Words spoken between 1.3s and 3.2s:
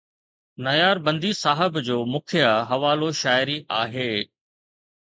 صاحب جو مکيه حوالو